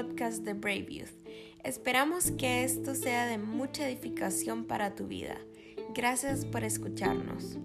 podcast 0.00 0.44
de 0.44 0.54
Brave 0.54 0.86
Youth. 0.88 1.28
Esperamos 1.62 2.30
que 2.30 2.64
esto 2.64 2.94
sea 2.94 3.26
de 3.26 3.36
mucha 3.36 3.86
edificación 3.86 4.64
para 4.64 4.94
tu 4.94 5.06
vida. 5.06 5.36
Gracias 5.94 6.46
por 6.46 6.64
escucharnos. 6.64 7.58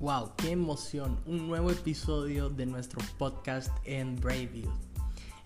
Wow, 0.00 0.32
qué 0.38 0.50
emoción, 0.50 1.20
un 1.24 1.46
nuevo 1.46 1.70
episodio 1.70 2.50
de 2.50 2.66
nuestro 2.66 3.00
podcast 3.16 3.70
en 3.84 4.16
Brave 4.16 4.62
Youth. 4.62 4.89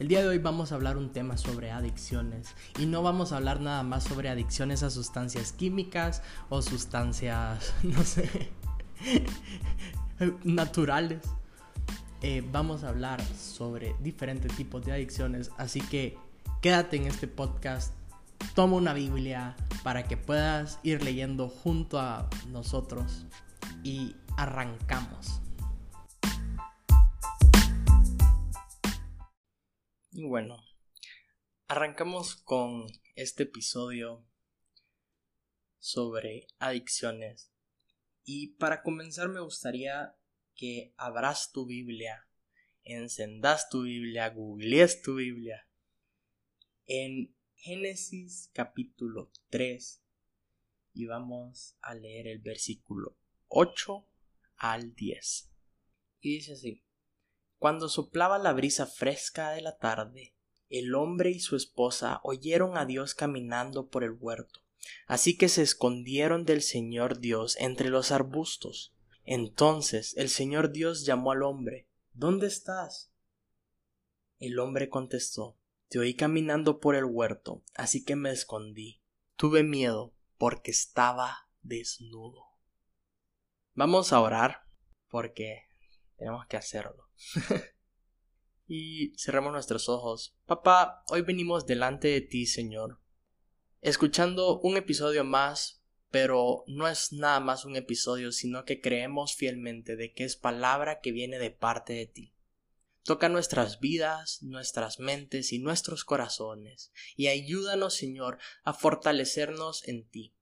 El 0.00 0.08
día 0.08 0.22
de 0.22 0.28
hoy 0.28 0.38
vamos 0.38 0.72
a 0.72 0.74
hablar 0.74 0.96
un 0.96 1.12
tema 1.12 1.36
sobre 1.36 1.70
adicciones 1.70 2.56
y 2.80 2.86
no 2.86 3.02
vamos 3.04 3.30
a 3.30 3.36
hablar 3.36 3.60
nada 3.60 3.84
más 3.84 4.02
sobre 4.02 4.28
adicciones 4.28 4.82
a 4.82 4.90
sustancias 4.90 5.52
químicas 5.52 6.20
o 6.48 6.62
sustancias, 6.62 7.72
no 7.84 8.02
sé, 8.02 8.50
naturales. 10.42 11.20
Eh, 12.22 12.42
vamos 12.50 12.82
a 12.82 12.88
hablar 12.88 13.22
sobre 13.22 13.94
diferentes 14.00 14.56
tipos 14.56 14.84
de 14.84 14.92
adicciones, 14.92 15.52
así 15.58 15.80
que 15.80 16.18
quédate 16.60 16.96
en 16.96 17.06
este 17.06 17.28
podcast, 17.28 17.92
toma 18.56 18.74
una 18.76 18.94
Biblia 18.94 19.54
para 19.84 20.08
que 20.08 20.16
puedas 20.16 20.80
ir 20.82 21.04
leyendo 21.04 21.48
junto 21.48 22.00
a 22.00 22.28
nosotros 22.50 23.26
y 23.84 24.16
arrancamos. 24.36 25.43
Y 30.16 30.22
bueno, 30.22 30.64
arrancamos 31.66 32.36
con 32.36 32.86
este 33.16 33.42
episodio 33.42 34.24
sobre 35.80 36.46
adicciones. 36.60 37.52
Y 38.22 38.54
para 38.54 38.84
comenzar 38.84 39.28
me 39.28 39.40
gustaría 39.40 40.14
que 40.54 40.94
abras 40.96 41.50
tu 41.50 41.66
Biblia, 41.66 42.28
encendas 42.84 43.68
tu 43.68 43.82
Biblia, 43.82 44.28
googlees 44.30 45.02
tu 45.02 45.16
Biblia. 45.16 45.68
En 46.86 47.34
Génesis 47.56 48.52
capítulo 48.52 49.32
3 49.48 50.00
y 50.92 51.06
vamos 51.06 51.76
a 51.80 51.96
leer 51.96 52.28
el 52.28 52.38
versículo 52.38 53.18
8 53.48 54.08
al 54.58 54.94
10. 54.94 55.50
Y 56.20 56.36
dice 56.36 56.52
así. 56.52 56.83
Cuando 57.58 57.88
soplaba 57.88 58.38
la 58.38 58.52
brisa 58.52 58.86
fresca 58.86 59.50
de 59.50 59.62
la 59.62 59.76
tarde, 59.76 60.34
el 60.68 60.94
hombre 60.94 61.30
y 61.30 61.40
su 61.40 61.56
esposa 61.56 62.20
oyeron 62.22 62.76
a 62.76 62.84
Dios 62.84 63.14
caminando 63.14 63.88
por 63.88 64.04
el 64.04 64.16
huerto, 64.18 64.60
así 65.06 65.36
que 65.36 65.48
se 65.48 65.62
escondieron 65.62 66.44
del 66.44 66.62
Señor 66.62 67.20
Dios 67.20 67.56
entre 67.58 67.90
los 67.90 68.10
arbustos. 68.10 68.94
Entonces 69.24 70.14
el 70.16 70.28
Señor 70.28 70.72
Dios 70.72 71.06
llamó 71.06 71.32
al 71.32 71.42
hombre 71.42 71.88
¿Dónde 72.12 72.46
estás? 72.46 73.12
El 74.38 74.58
hombre 74.58 74.88
contestó 74.88 75.58
Te 75.88 75.98
oí 75.98 76.14
caminando 76.14 76.78
por 76.78 76.94
el 76.94 77.04
huerto, 77.04 77.62
así 77.74 78.04
que 78.04 78.16
me 78.16 78.30
escondí. 78.30 79.00
Tuve 79.36 79.62
miedo 79.62 80.14
porque 80.38 80.70
estaba 80.70 81.48
desnudo. 81.62 82.44
Vamos 83.74 84.12
a 84.12 84.20
orar 84.20 84.68
porque 85.08 85.64
tenemos 86.24 86.46
que 86.46 86.56
hacerlo. 86.56 87.10
y 88.66 89.12
cerramos 89.18 89.52
nuestros 89.52 89.90
ojos. 89.90 90.34
Papá, 90.46 91.04
hoy 91.10 91.20
venimos 91.20 91.66
delante 91.66 92.08
de 92.08 92.22
ti, 92.22 92.46
Señor, 92.46 92.98
escuchando 93.82 94.58
un 94.60 94.78
episodio 94.78 95.22
más, 95.22 95.82
pero 96.10 96.64
no 96.66 96.88
es 96.88 97.12
nada 97.12 97.40
más 97.40 97.66
un 97.66 97.76
episodio, 97.76 98.32
sino 98.32 98.64
que 98.64 98.80
creemos 98.80 99.34
fielmente 99.34 99.96
de 99.96 100.14
que 100.14 100.24
es 100.24 100.36
palabra 100.36 101.00
que 101.00 101.12
viene 101.12 101.38
de 101.38 101.50
parte 101.50 101.92
de 101.92 102.06
ti. 102.06 102.34
Toca 103.02 103.28
nuestras 103.28 103.80
vidas, 103.80 104.42
nuestras 104.42 105.00
mentes 105.00 105.52
y 105.52 105.58
nuestros 105.58 106.06
corazones, 106.06 106.90
y 107.16 107.26
ayúdanos, 107.26 107.96
Señor, 107.96 108.38
a 108.62 108.72
fortalecernos 108.72 109.86
en 109.86 110.08
ti. 110.08 110.33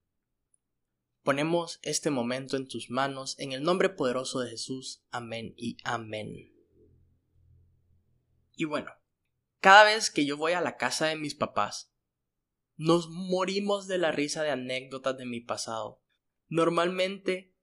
Ponemos 1.23 1.79
este 1.83 2.09
momento 2.09 2.57
en 2.57 2.67
tus 2.67 2.89
manos, 2.89 3.35
en 3.39 3.53
el 3.53 3.63
nombre 3.63 3.89
poderoso 3.89 4.41
de 4.41 4.49
Jesús. 4.49 5.05
Amén 5.09 5.53
y 5.55 5.77
amén. 5.85 6.53
Y 8.55 8.65
bueno, 8.65 8.91
cada 9.61 9.85
vez 9.85 10.11
que 10.11 10.25
yo 10.25 10.35
voy 10.35 10.51
a 10.51 10.59
la 10.59 10.75
casa 10.75 11.07
de 11.07 11.15
mis 11.15 11.33
papás, 11.33 11.93
nos 12.75 13.07
morimos 13.09 13.87
de 13.87 13.97
la 13.99 14.11
risa 14.11 14.43
de 14.43 14.51
anécdotas 14.51 15.17
de 15.17 15.25
mi 15.25 15.39
pasado. 15.39 16.03
Normalmente 16.49 17.55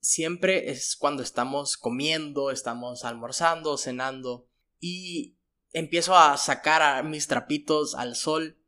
siempre 0.00 0.70
es 0.70 0.96
cuando 0.96 1.22
estamos 1.22 1.76
comiendo, 1.76 2.50
estamos 2.50 3.04
almorzando, 3.04 3.76
cenando 3.76 4.48
y 4.80 5.36
empiezo 5.72 6.16
a 6.16 6.38
sacar 6.38 7.04
mis 7.04 7.28
trapitos 7.28 7.94
al 7.94 8.16
sol 8.16 8.58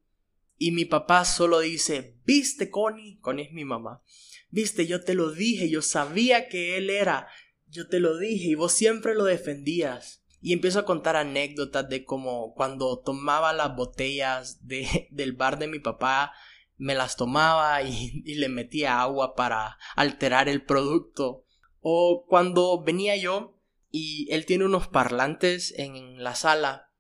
y 0.57 0.71
mi 0.71 0.85
papá 0.85 1.25
solo 1.25 1.61
dice, 1.61 2.21
¿viste 2.25 2.71
Connie? 2.71 3.19
Connie 3.21 3.47
es 3.47 3.53
mi 3.53 3.65
mamá. 3.65 4.03
¿Viste? 4.55 4.87
Yo 4.87 5.03
te 5.03 5.15
lo 5.15 5.33
dije, 5.33 5.69
yo 5.69 5.83
sabía 5.83 6.49
que 6.49 6.77
él 6.77 6.89
era. 6.89 7.27
Yo 7.67 7.89
te 7.89 7.99
lo 7.99 8.17
dije 8.19 8.51
y 8.51 8.55
vos 8.55 8.71
siempre 8.71 9.17
lo 9.17 9.25
defendías. 9.25 10.23
Y 10.41 10.53
empiezo 10.53 10.79
a 10.79 10.85
contar 10.85 11.17
anécdotas 11.17 11.89
de 11.89 12.05
cómo 12.05 12.55
cuando 12.55 13.01
tomaba 13.01 13.53
las 13.53 13.75
botellas 13.75 14.65
de, 14.65 15.09
del 15.11 15.33
bar 15.33 15.59
de 15.59 15.67
mi 15.67 15.81
papá, 15.81 16.31
me 16.77 16.95
las 16.95 17.17
tomaba 17.17 17.83
y, 17.83 18.23
y 18.25 18.37
le 18.37 18.49
metía 18.49 19.01
agua 19.01 19.35
para 19.35 19.77
alterar 19.97 20.49
el 20.49 20.65
producto. 20.65 21.47
O 21.81 22.25
cuando 22.29 22.81
venía 22.81 23.17
yo 23.17 23.61
y 23.91 24.33
él 24.33 24.47
tiene 24.47 24.67
unos 24.67 24.87
parlantes 24.87 25.75
en 25.77 26.23
la 26.23 26.37
sala 26.37 26.93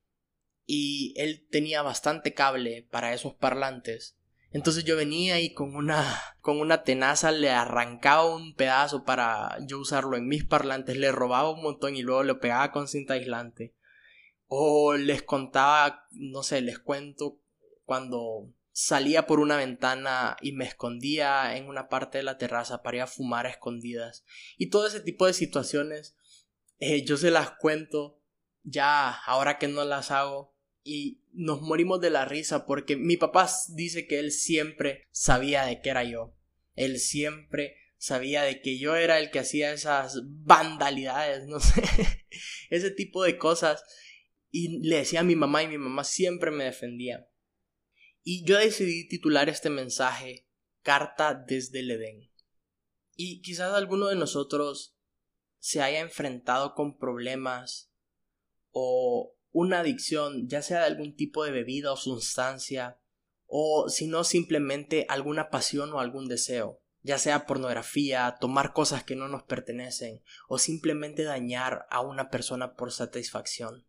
y 0.66 1.14
él 1.16 1.46
tenía 1.52 1.82
bastante 1.82 2.34
cable 2.34 2.88
para 2.90 3.14
esos 3.14 3.34
parlantes. 3.34 4.18
Entonces 4.54 4.84
yo 4.84 4.96
venía 4.96 5.40
y 5.40 5.52
con 5.52 5.74
una, 5.74 6.16
con 6.40 6.60
una 6.60 6.84
tenaza 6.84 7.32
le 7.32 7.50
arrancaba 7.50 8.32
un 8.32 8.54
pedazo 8.54 9.04
para 9.04 9.58
yo 9.66 9.80
usarlo 9.80 10.16
en 10.16 10.28
mis 10.28 10.44
parlantes, 10.44 10.96
le 10.96 11.10
robaba 11.10 11.50
un 11.50 11.60
montón 11.60 11.96
y 11.96 12.02
luego 12.02 12.22
lo 12.22 12.38
pegaba 12.38 12.70
con 12.70 12.86
cinta 12.86 13.14
aislante. 13.14 13.74
O 14.46 14.94
les 14.94 15.24
contaba, 15.24 16.06
no 16.12 16.44
sé, 16.44 16.60
les 16.60 16.78
cuento 16.78 17.40
cuando 17.84 18.48
salía 18.70 19.26
por 19.26 19.40
una 19.40 19.56
ventana 19.56 20.36
y 20.40 20.52
me 20.52 20.66
escondía 20.66 21.56
en 21.56 21.66
una 21.66 21.88
parte 21.88 22.18
de 22.18 22.24
la 22.24 22.38
terraza 22.38 22.80
para 22.80 22.98
ir 22.98 23.02
a 23.02 23.08
fumar 23.08 23.46
a 23.46 23.50
escondidas. 23.50 24.24
Y 24.56 24.70
todo 24.70 24.86
ese 24.86 25.00
tipo 25.00 25.26
de 25.26 25.32
situaciones 25.32 26.16
eh, 26.78 27.04
yo 27.04 27.16
se 27.16 27.32
las 27.32 27.56
cuento 27.58 28.20
ya 28.62 29.10
ahora 29.10 29.58
que 29.58 29.66
no 29.66 29.84
las 29.84 30.12
hago 30.12 30.54
y 30.84 31.23
nos 31.34 31.60
morimos 31.60 32.00
de 32.00 32.10
la 32.10 32.24
risa 32.24 32.66
porque 32.66 32.96
mi 32.96 33.16
papá 33.16 33.50
dice 33.68 34.06
que 34.06 34.18
él 34.18 34.32
siempre 34.32 35.06
sabía 35.10 35.64
de 35.64 35.80
qué 35.80 35.90
era 35.90 36.04
yo. 36.04 36.34
Él 36.74 36.98
siempre 36.98 37.76
sabía 37.98 38.42
de 38.42 38.60
que 38.60 38.78
yo 38.78 38.96
era 38.96 39.18
el 39.18 39.30
que 39.30 39.40
hacía 39.40 39.72
esas 39.72 40.20
vandalidades, 40.24 41.46
no 41.46 41.60
sé, 41.60 41.82
ese 42.70 42.90
tipo 42.90 43.22
de 43.22 43.38
cosas. 43.38 43.82
Y 44.50 44.86
le 44.86 44.96
decía 44.96 45.20
a 45.20 45.24
mi 45.24 45.36
mamá 45.36 45.62
y 45.62 45.68
mi 45.68 45.78
mamá 45.78 46.04
siempre 46.04 46.50
me 46.50 46.64
defendía. 46.64 47.28
Y 48.22 48.44
yo 48.44 48.58
decidí 48.58 49.08
titular 49.08 49.48
este 49.48 49.70
mensaje 49.70 50.48
Carta 50.82 51.34
desde 51.34 51.80
el 51.80 51.90
Edén. 51.90 52.30
Y 53.16 53.40
quizás 53.40 53.72
alguno 53.74 54.08
de 54.08 54.16
nosotros 54.16 54.96
se 55.58 55.80
haya 55.80 56.00
enfrentado 56.00 56.74
con 56.74 56.98
problemas 56.98 57.90
o 58.70 59.34
una 59.54 59.78
adicción, 59.78 60.48
ya 60.48 60.62
sea 60.62 60.80
de 60.80 60.86
algún 60.86 61.14
tipo 61.14 61.44
de 61.44 61.52
bebida 61.52 61.92
o 61.92 61.96
sustancia, 61.96 62.98
o 63.46 63.88
si 63.88 64.08
no 64.08 64.24
simplemente 64.24 65.06
alguna 65.08 65.48
pasión 65.48 65.92
o 65.92 66.00
algún 66.00 66.26
deseo, 66.26 66.82
ya 67.02 67.18
sea 67.18 67.46
pornografía, 67.46 68.36
tomar 68.40 68.72
cosas 68.72 69.04
que 69.04 69.14
no 69.14 69.28
nos 69.28 69.44
pertenecen, 69.44 70.24
o 70.48 70.58
simplemente 70.58 71.22
dañar 71.22 71.86
a 71.90 72.00
una 72.00 72.30
persona 72.30 72.74
por 72.74 72.90
satisfacción. 72.90 73.86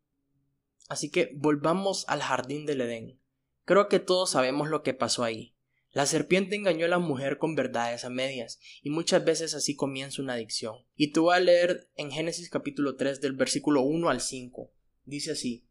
Así 0.87 1.09
que 1.09 1.31
volvamos 1.35 2.05
al 2.09 2.21
jardín 2.21 2.67
del 2.67 2.81
Edén. 2.81 3.19
Creo 3.63 3.89
que 3.89 3.99
todos 3.99 4.29
sabemos 4.29 4.69
lo 4.69 4.83
que 4.83 4.93
pasó 4.93 5.23
ahí. 5.23 5.55
La 5.89 6.05
serpiente 6.05 6.55
engañó 6.55 6.85
a 6.85 6.89
la 6.89 6.99
mujer 6.99 7.39
con 7.39 7.55
verdades 7.55 8.05
a 8.05 8.11
medias, 8.11 8.59
y 8.83 8.91
muchas 8.91 9.25
veces 9.25 9.55
así 9.55 9.75
comienza 9.75 10.21
una 10.21 10.33
adicción. 10.33 10.85
Y 10.95 11.11
te 11.11 11.21
voy 11.21 11.35
a 11.35 11.39
leer 11.39 11.89
en 11.95 12.11
Génesis 12.11 12.51
capítulo 12.51 12.97
3 12.97 13.19
del 13.19 13.33
versículo 13.33 13.81
1 13.81 14.09
al 14.09 14.21
5. 14.21 14.74
Dice 15.05 15.31
así 15.31 15.67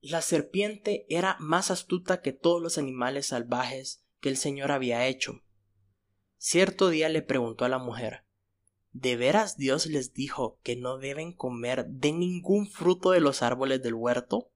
La 0.00 0.20
serpiente 0.20 1.06
era 1.08 1.36
más 1.40 1.70
astuta 1.70 2.20
que 2.20 2.32
todos 2.32 2.60
los 2.60 2.78
animales 2.78 3.26
salvajes 3.26 4.04
que 4.20 4.28
el 4.28 4.36
Señor 4.36 4.72
había 4.72 5.06
hecho. 5.06 5.42
Cierto 6.36 6.90
día 6.90 7.08
le 7.08 7.22
preguntó 7.22 7.64
a 7.64 7.68
la 7.68 7.78
mujer 7.78 8.24
¿De 8.92 9.16
veras 9.16 9.56
Dios 9.56 9.86
les 9.86 10.14
dijo 10.14 10.58
que 10.62 10.74
no 10.74 10.98
deben 10.98 11.32
comer 11.32 11.86
de 11.86 12.12
ningún 12.12 12.66
fruto 12.66 13.10
de 13.10 13.20
los 13.20 13.42
árboles 13.42 13.82
del 13.82 13.94
huerto? 13.94 14.50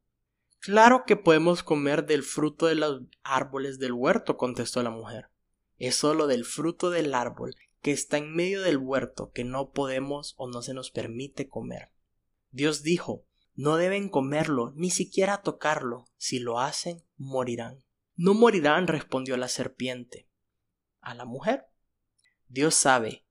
Claro 0.60 1.04
que 1.06 1.16
podemos 1.16 1.62
comer 1.62 2.06
del 2.06 2.22
fruto 2.22 2.66
de 2.66 2.74
los 2.74 3.02
árboles 3.22 3.78
del 3.78 3.92
huerto, 3.92 4.36
contestó 4.36 4.82
la 4.82 4.90
mujer. 4.90 5.30
es 5.76 5.94
solo 5.94 6.26
del 6.26 6.44
fruto 6.44 6.90
del 6.90 7.14
árbol 7.14 7.54
que 7.80 7.92
está 7.92 8.18
en 8.18 8.34
medio 8.34 8.62
del 8.62 8.76
huerto 8.76 9.30
que 9.32 9.44
no 9.44 9.72
podemos 9.72 10.34
o 10.36 10.48
no 10.48 10.62
se 10.62 10.74
nos 10.74 10.90
permite 10.90 11.48
comer. 11.48 11.92
Dios 12.50 12.82
dijo, 12.82 13.26
no 13.54 13.76
deben 13.76 14.08
comerlo, 14.08 14.72
ni 14.76 14.90
siquiera 14.90 15.42
tocarlo, 15.42 16.06
si 16.16 16.38
lo 16.38 16.60
hacen, 16.60 17.04
morirán. 17.16 17.84
No 18.16 18.34
morirán, 18.34 18.86
respondió 18.86 19.36
la 19.36 19.48
serpiente. 19.48 20.28
A 21.00 21.14
la 21.14 21.24
mujer. 21.24 21.66
Dios 22.48 22.74
sabe 22.74 23.26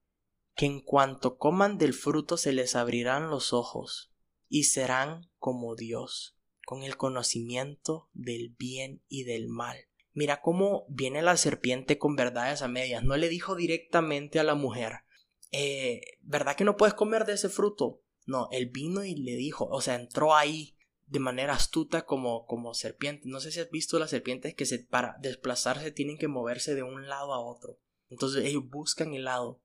que 0.54 0.66
en 0.66 0.80
cuanto 0.80 1.38
coman 1.38 1.78
del 1.78 1.94
fruto 1.94 2.36
se 2.36 2.52
les 2.52 2.76
abrirán 2.76 3.30
los 3.30 3.52
ojos, 3.52 4.12
y 4.48 4.64
serán 4.64 5.30
como 5.38 5.76
Dios, 5.76 6.36
con 6.66 6.82
el 6.82 6.96
conocimiento 6.96 8.10
del 8.12 8.54
bien 8.58 9.02
y 9.08 9.24
del 9.24 9.48
mal. 9.48 9.76
Mira 10.12 10.40
cómo 10.40 10.86
viene 10.88 11.22
la 11.22 11.36
serpiente 11.36 11.98
con 11.98 12.16
verdades 12.16 12.62
a 12.62 12.68
medias. 12.68 13.04
No 13.04 13.16
le 13.16 13.28
dijo 13.28 13.54
directamente 13.54 14.40
a 14.40 14.44
la 14.44 14.54
mujer, 14.54 15.04
eh, 15.52 16.00
¿verdad 16.20 16.56
que 16.56 16.64
no 16.64 16.76
puedes 16.76 16.94
comer 16.94 17.24
de 17.24 17.34
ese 17.34 17.48
fruto? 17.48 18.02
No, 18.26 18.48
él 18.52 18.66
vino 18.66 19.04
y 19.04 19.14
le 19.14 19.36
dijo, 19.36 19.66
o 19.66 19.80
sea, 19.80 19.94
entró 19.96 20.34
ahí 20.34 20.76
de 21.06 21.18
manera 21.18 21.54
astuta 21.54 22.02
como, 22.02 22.46
como 22.46 22.72
serpiente. 22.74 23.28
No 23.28 23.40
sé 23.40 23.50
si 23.50 23.60
has 23.60 23.70
visto 23.70 23.98
las 23.98 24.10
serpientes 24.10 24.54
que 24.54 24.66
se, 24.66 24.78
para 24.78 25.16
desplazarse 25.20 25.90
tienen 25.90 26.18
que 26.18 26.28
moverse 26.28 26.74
de 26.74 26.84
un 26.84 27.08
lado 27.08 27.34
a 27.34 27.40
otro. 27.40 27.80
Entonces 28.08 28.44
ellos 28.44 28.68
buscan 28.68 29.14
el 29.14 29.24
lado. 29.24 29.60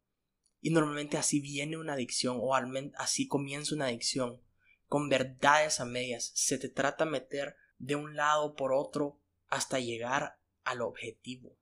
Y 0.60 0.72
normalmente 0.72 1.18
así 1.18 1.40
viene 1.40 1.78
una 1.78 1.94
adicción 1.94 2.38
o 2.40 2.56
así 2.98 3.28
comienza 3.28 3.76
una 3.76 3.86
adicción. 3.86 4.42
Con 4.88 5.10
verdades 5.10 5.80
a 5.80 5.86
medias. 5.86 6.32
Se 6.34 6.58
te 6.58 6.70
trata 6.70 7.06
de 7.06 7.12
meter 7.12 7.56
de 7.78 7.96
un 7.96 8.16
lado 8.16 8.56
por 8.56 8.74
otro 8.74 9.20
hasta 9.48 9.80
llegar 9.80 10.40
al 10.64 10.82
objetivo. 10.82 11.58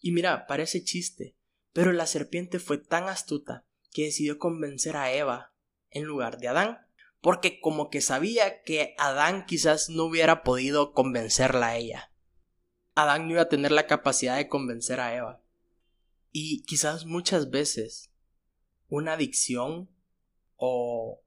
Y 0.00 0.12
mira, 0.12 0.46
parece 0.46 0.82
chiste, 0.82 1.36
pero 1.72 1.92
la 1.92 2.06
serpiente 2.06 2.58
fue 2.58 2.78
tan 2.78 3.04
astuta 3.04 3.66
que 3.90 4.04
decidió 4.04 4.38
convencer 4.38 4.96
a 4.96 5.12
Eva 5.12 5.54
en 5.90 6.04
lugar 6.04 6.38
de 6.38 6.48
Adán, 6.48 6.86
porque 7.20 7.60
como 7.60 7.90
que 7.90 8.00
sabía 8.00 8.62
que 8.62 8.94
Adán 8.98 9.46
quizás 9.46 9.88
no 9.88 10.04
hubiera 10.04 10.42
podido 10.42 10.92
convencerla 10.92 11.68
a 11.68 11.76
ella. 11.76 12.12
Adán 12.94 13.26
no 13.26 13.32
iba 13.32 13.42
a 13.42 13.48
tener 13.48 13.72
la 13.72 13.86
capacidad 13.86 14.36
de 14.36 14.48
convencer 14.48 15.00
a 15.00 15.14
Eva. 15.14 15.42
Y 16.32 16.62
quizás 16.64 17.04
muchas 17.04 17.50
veces 17.50 18.12
una 18.88 19.14
adicción 19.14 19.90
o 20.56 21.22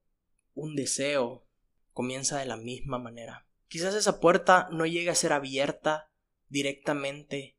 un 0.53 0.75
deseo 0.75 1.45
comienza 1.93 2.39
de 2.39 2.45
la 2.45 2.57
misma 2.57 2.97
manera. 2.97 3.47
Quizás 3.67 3.93
esa 3.93 4.19
puerta 4.19 4.67
no 4.71 4.85
llegue 4.85 5.09
a 5.09 5.15
ser 5.15 5.33
abierta 5.33 6.11
directamente 6.47 7.57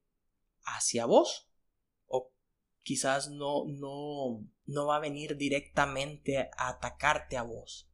hacia 0.65 1.07
vos. 1.07 1.49
O 2.07 2.33
quizás 2.83 3.31
no, 3.31 3.65
no, 3.67 4.45
no 4.71 4.87
va 4.87 4.97
a 4.97 5.01
venir 5.01 5.37
directamente 5.37 6.39
a 6.39 6.69
atacarte 6.69 7.37
a 7.37 7.43
vos. 7.43 7.91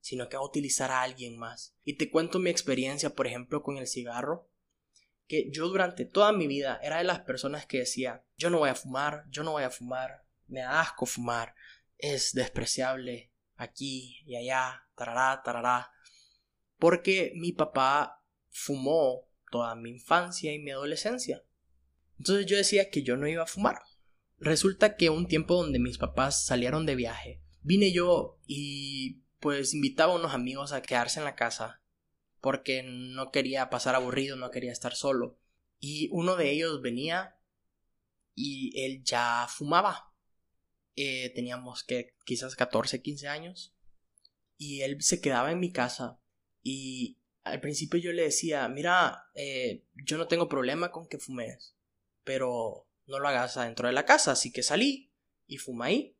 Sino 0.00 0.28
que 0.28 0.36
va 0.36 0.42
a 0.42 0.46
utilizar 0.46 0.90
a 0.90 1.02
alguien 1.02 1.38
más. 1.38 1.76
Y 1.84 1.94
te 1.94 2.10
cuento 2.10 2.38
mi 2.38 2.50
experiencia, 2.50 3.14
por 3.14 3.26
ejemplo, 3.26 3.62
con 3.62 3.76
el 3.76 3.86
cigarro. 3.86 4.48
Que 5.26 5.50
yo 5.50 5.68
durante 5.68 6.04
toda 6.04 6.32
mi 6.32 6.46
vida 6.46 6.80
era 6.82 6.98
de 6.98 7.04
las 7.04 7.20
personas 7.20 7.66
que 7.66 7.78
decía, 7.78 8.24
yo 8.36 8.50
no 8.50 8.58
voy 8.58 8.70
a 8.70 8.74
fumar, 8.74 9.24
yo 9.30 9.44
no 9.44 9.52
voy 9.52 9.62
a 9.62 9.70
fumar, 9.70 10.24
me 10.48 10.62
asco 10.62 11.06
fumar, 11.06 11.54
es 11.98 12.32
despreciable 12.32 13.32
aquí 13.54 14.22
y 14.26 14.36
allá, 14.36 14.88
tarará, 14.96 15.40
tarará 15.44 15.92
porque 16.80 17.32
mi 17.36 17.52
papá 17.52 18.24
fumó 18.48 19.28
toda 19.52 19.76
mi 19.76 19.90
infancia 19.90 20.52
y 20.52 20.58
mi 20.58 20.72
adolescencia. 20.72 21.44
Entonces 22.18 22.46
yo 22.46 22.56
decía 22.56 22.90
que 22.90 23.02
yo 23.02 23.16
no 23.16 23.28
iba 23.28 23.44
a 23.44 23.46
fumar. 23.46 23.82
Resulta 24.40 24.96
que 24.96 25.10
un 25.10 25.28
tiempo 25.28 25.54
donde 25.54 25.78
mis 25.78 25.98
papás 25.98 26.46
salieron 26.46 26.86
de 26.86 26.96
viaje, 26.96 27.42
vine 27.60 27.92
yo 27.92 28.38
y 28.46 29.22
pues 29.38 29.74
invitaba 29.74 30.14
a 30.14 30.16
unos 30.16 30.32
amigos 30.32 30.72
a 30.72 30.80
quedarse 30.80 31.18
en 31.20 31.26
la 31.26 31.36
casa 31.36 31.82
porque 32.40 32.82
no 32.82 33.30
quería 33.30 33.68
pasar 33.68 33.94
aburrido, 33.94 34.36
no 34.36 34.50
quería 34.50 34.72
estar 34.72 34.94
solo. 34.94 35.38
Y 35.78 36.08
uno 36.10 36.36
de 36.36 36.50
ellos 36.50 36.80
venía 36.80 37.36
y 38.34 38.72
él 38.82 39.02
ya 39.04 39.46
fumaba. 39.48 40.14
Eh, 40.96 41.30
teníamos 41.34 41.84
que 41.84 42.14
quizás 42.24 42.56
14, 42.56 43.02
15 43.02 43.28
años. 43.28 43.74
Y 44.56 44.80
él 44.80 45.02
se 45.02 45.20
quedaba 45.20 45.52
en 45.52 45.60
mi 45.60 45.70
casa 45.70 46.18
y 46.62 47.18
al 47.44 47.60
principio 47.60 48.00
yo 48.00 48.12
le 48.12 48.22
decía, 48.22 48.66
mira, 48.68 49.24
eh, 49.34 49.84
yo 49.94 50.18
no 50.18 50.28
tengo 50.28 50.48
problema 50.48 50.90
con 50.90 51.08
que 51.08 51.18
fumes, 51.18 51.74
pero 52.24 52.89
no 53.10 53.18
lo 53.18 53.28
hagas 53.28 53.56
adentro 53.56 53.88
de 53.88 53.92
la 53.92 54.06
casa, 54.06 54.32
así 54.32 54.52
que 54.52 54.62
salí 54.62 55.12
y 55.46 55.58
fuma 55.58 55.86
ahí. 55.86 56.16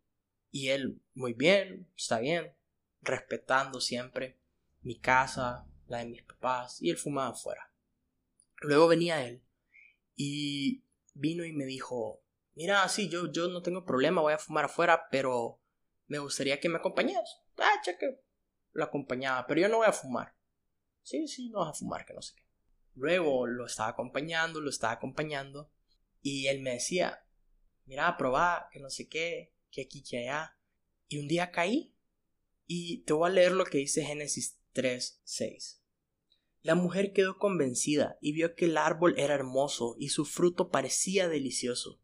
Y 0.51 0.69
él, 0.69 1.01
muy 1.15 1.33
bien, 1.33 1.89
está 1.97 2.19
bien, 2.19 2.53
respetando 3.01 3.81
siempre 3.81 4.39
mi 4.83 4.99
casa, 4.99 5.67
la 5.87 5.99
de 5.99 6.07
mis 6.07 6.23
papás, 6.23 6.83
y 6.83 6.91
él 6.91 6.97
fumaba 6.97 7.31
afuera. 7.31 7.73
Luego 8.61 8.89
venía 8.89 9.25
él 9.25 9.43
y 10.17 10.83
vino 11.15 11.45
y 11.45 11.53
me 11.53 11.65
dijo, 11.65 12.23
mira, 12.55 12.87
sí, 12.89 13.09
yo, 13.09 13.31
yo 13.31 13.49
no 13.49 13.63
tengo 13.63 13.85
problema, 13.85 14.21
voy 14.21 14.33
a 14.33 14.39
fumar 14.39 14.67
afuera, 14.67 15.09
pero 15.11 15.61
me 16.09 16.19
gustaría 16.19 16.59
que 16.59 16.69
me 16.69 16.79
acompañes. 16.79 17.41
Ah, 17.57 17.81
cheque, 17.83 18.21
lo 18.73 18.85
acompañaba, 18.85 19.47
pero 19.47 19.61
yo 19.61 19.69
no 19.69 19.79
voy 19.79 19.87
a 19.87 19.93
fumar. 19.93 20.35
Sí, 21.03 21.29
sí, 21.29 21.51
no 21.51 21.61
vas 21.61 21.71
a 21.71 21.79
fumar, 21.79 22.05
que 22.05 22.15
no 22.15 22.23
sé 22.23 22.35
qué. 22.35 22.43
Luego 22.95 23.47
lo 23.47 23.67
estaba 23.67 23.91
acompañando, 23.91 24.61
lo 24.61 24.71
estaba 24.71 24.95
acompañando, 24.95 25.71
y 26.23 26.47
él 26.49 26.61
me 26.61 26.73
decía, 26.73 27.25
mira, 27.87 28.17
probá, 28.17 28.69
que 28.73 28.81
no 28.81 28.91
sé 28.91 29.09
qué, 29.09 29.53
que 29.71 29.83
aquí, 29.83 30.03
que 30.03 30.19
allá. 30.19 30.57
Y 31.09 31.19
un 31.19 31.29
día 31.29 31.51
caí, 31.51 31.95
y 32.67 32.99
te 32.99 33.13
voy 33.13 33.29
a 33.29 33.33
leer 33.33 33.53
lo 33.53 33.65
que 33.65 33.79
dice 33.79 34.05
Génesis 34.05 34.61
3, 34.73 35.21
6. 35.25 35.83
La 36.63 36.75
mujer 36.75 37.13
quedó 37.13 37.39
convencida 37.39 38.19
y 38.21 38.33
vio 38.33 38.55
que 38.55 38.67
el 38.67 38.77
árbol 38.77 39.19
era 39.19 39.35
hermoso 39.35 39.97
y 39.99 40.11
su 40.11 40.25
fruto 40.25 40.71
parecía 40.71 41.29
delicioso, 41.29 42.01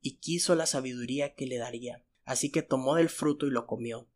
y 0.00 0.18
quiso 0.18 0.54
la 0.54 0.66
sabiduría 0.66 1.34
que 1.34 1.46
le 1.46 1.58
daría, 1.58 2.04
así 2.24 2.50
que 2.50 2.62
tomó 2.62 2.96
del 2.96 3.10
fruto 3.10 3.46
y 3.46 3.50
lo 3.50 3.66
comió. 3.66 4.08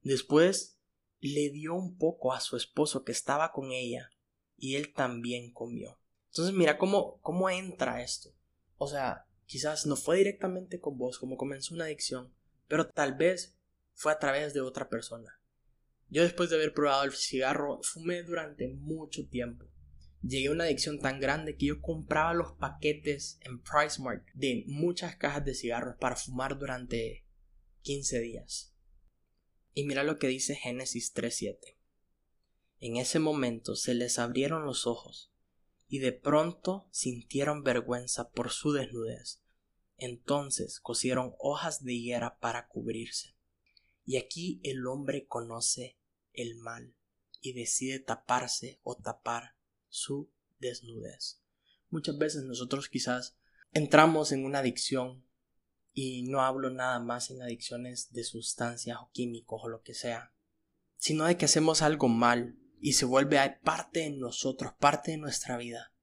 Después 0.00 0.78
le 1.20 1.50
dio 1.50 1.74
un 1.74 1.96
poco 1.98 2.32
a 2.32 2.40
su 2.40 2.56
esposo 2.56 3.04
que 3.04 3.12
estaba 3.12 3.52
con 3.52 3.70
ella 3.70 4.10
y 4.56 4.76
él 4.76 4.92
también 4.92 5.52
comió. 5.52 6.00
Entonces 6.30 6.54
mira 6.54 6.78
cómo, 6.78 7.20
cómo 7.20 7.48
entra 7.48 8.02
esto. 8.02 8.34
O 8.82 8.88
sea, 8.88 9.28
quizás 9.46 9.86
no 9.86 9.94
fue 9.94 10.16
directamente 10.16 10.80
con 10.80 10.98
vos 10.98 11.20
como 11.20 11.36
comenzó 11.36 11.72
una 11.72 11.84
adicción, 11.84 12.34
pero 12.66 12.88
tal 12.88 13.14
vez 13.14 13.56
fue 13.94 14.10
a 14.10 14.18
través 14.18 14.54
de 14.54 14.60
otra 14.60 14.88
persona. 14.88 15.40
Yo 16.08 16.24
después 16.24 16.50
de 16.50 16.56
haber 16.56 16.74
probado 16.74 17.04
el 17.04 17.12
cigarro 17.12 17.78
fumé 17.84 18.24
durante 18.24 18.66
mucho 18.66 19.28
tiempo. 19.28 19.70
Llegué 20.20 20.48
a 20.48 20.50
una 20.50 20.64
adicción 20.64 20.98
tan 20.98 21.20
grande 21.20 21.56
que 21.56 21.66
yo 21.66 21.80
compraba 21.80 22.34
los 22.34 22.54
paquetes 22.54 23.38
en 23.42 23.62
PriceMart 23.62 24.26
de 24.34 24.64
muchas 24.66 25.14
cajas 25.14 25.44
de 25.44 25.54
cigarros 25.54 25.94
para 26.00 26.16
fumar 26.16 26.58
durante 26.58 27.24
15 27.82 28.18
días. 28.18 28.74
Y 29.74 29.84
mira 29.84 30.02
lo 30.02 30.18
que 30.18 30.26
dice 30.26 30.56
Génesis 30.56 31.14
3.7. 31.14 31.76
En 32.80 32.96
ese 32.96 33.20
momento 33.20 33.76
se 33.76 33.94
les 33.94 34.18
abrieron 34.18 34.64
los 34.64 34.88
ojos, 34.88 35.31
y 35.92 35.98
de 35.98 36.12
pronto 36.12 36.88
sintieron 36.90 37.64
vergüenza 37.64 38.30
por 38.30 38.50
su 38.50 38.72
desnudez. 38.72 39.42
Entonces 39.98 40.80
cosieron 40.80 41.34
hojas 41.38 41.84
de 41.84 41.92
higuera 41.92 42.38
para 42.38 42.66
cubrirse. 42.66 43.36
Y 44.06 44.16
aquí 44.16 44.58
el 44.64 44.86
hombre 44.86 45.26
conoce 45.26 45.98
el 46.32 46.56
mal 46.56 46.96
y 47.42 47.52
decide 47.52 47.98
taparse 47.98 48.80
o 48.84 48.96
tapar 48.96 49.54
su 49.90 50.32
desnudez. 50.60 51.42
Muchas 51.90 52.16
veces 52.16 52.44
nosotros 52.44 52.88
quizás 52.88 53.36
entramos 53.74 54.32
en 54.32 54.46
una 54.46 54.60
adicción 54.60 55.26
y 55.92 56.22
no 56.22 56.40
hablo 56.40 56.70
nada 56.70 57.00
más 57.00 57.30
en 57.30 57.42
adicciones 57.42 58.10
de 58.14 58.24
sustancias 58.24 58.96
o 58.98 59.10
químicos 59.12 59.60
o 59.62 59.68
lo 59.68 59.82
que 59.82 59.92
sea, 59.92 60.32
sino 60.96 61.26
de 61.26 61.36
que 61.36 61.44
hacemos 61.44 61.82
algo 61.82 62.08
mal 62.08 62.61
y 62.84 62.94
se 62.94 63.04
vuelve 63.04 63.38
parte 63.62 64.00
de 64.00 64.10
nosotros, 64.10 64.72
parte 64.80 65.12
de 65.12 65.16
nuestra 65.16 65.56
vida. 65.56 65.94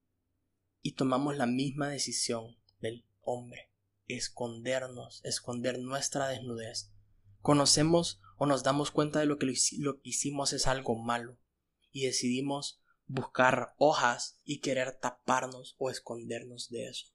Y 0.80 0.92
tomamos 0.92 1.36
la 1.36 1.44
misma 1.44 1.88
decisión 1.88 2.56
del 2.80 3.06
hombre, 3.20 3.70
escondernos, 4.06 5.20
esconder 5.22 5.78
nuestra 5.78 6.28
desnudez. 6.28 6.90
Conocemos 7.42 8.22
o 8.38 8.46
nos 8.46 8.62
damos 8.62 8.90
cuenta 8.90 9.20
de 9.20 9.26
lo 9.26 9.36
que, 9.36 9.52
lo 9.78 10.00
que 10.00 10.08
hicimos 10.08 10.54
es 10.54 10.66
algo 10.66 10.96
malo 10.96 11.38
y 11.92 12.06
decidimos 12.06 12.80
buscar 13.04 13.74
hojas 13.76 14.40
y 14.44 14.60
querer 14.60 14.98
taparnos 14.98 15.76
o 15.76 15.90
escondernos 15.90 16.70
de 16.70 16.88
eso. 16.88 17.08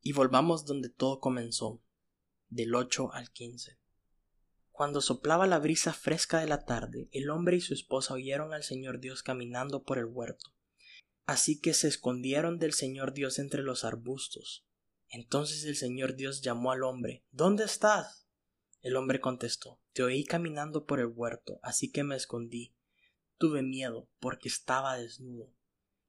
Y 0.00 0.14
volvamos 0.14 0.66
donde 0.66 0.88
todo 0.88 1.20
comenzó, 1.20 1.80
del 2.48 2.74
8 2.74 3.12
al 3.12 3.30
15. 3.30 3.78
Cuando 4.78 5.00
soplaba 5.00 5.48
la 5.48 5.58
brisa 5.58 5.92
fresca 5.92 6.38
de 6.38 6.46
la 6.46 6.64
tarde, 6.64 7.08
el 7.10 7.30
hombre 7.30 7.56
y 7.56 7.60
su 7.60 7.74
esposa 7.74 8.14
oyeron 8.14 8.54
al 8.54 8.62
Señor 8.62 9.00
Dios 9.00 9.24
caminando 9.24 9.82
por 9.82 9.98
el 9.98 10.04
huerto. 10.04 10.54
Así 11.26 11.60
que 11.60 11.74
se 11.74 11.88
escondieron 11.88 12.60
del 12.60 12.72
Señor 12.72 13.12
Dios 13.12 13.40
entre 13.40 13.64
los 13.64 13.82
arbustos. 13.82 14.68
Entonces 15.08 15.64
el 15.64 15.74
Señor 15.74 16.14
Dios 16.14 16.42
llamó 16.42 16.70
al 16.70 16.84
hombre 16.84 17.24
¿Dónde 17.32 17.64
estás? 17.64 18.28
El 18.80 18.94
hombre 18.94 19.20
contestó 19.20 19.80
Te 19.94 20.04
oí 20.04 20.22
caminando 20.22 20.86
por 20.86 21.00
el 21.00 21.08
huerto, 21.12 21.58
así 21.64 21.90
que 21.90 22.04
me 22.04 22.14
escondí. 22.14 22.76
Tuve 23.36 23.64
miedo, 23.64 24.08
porque 24.20 24.48
estaba 24.48 24.96
desnudo. 24.96 25.52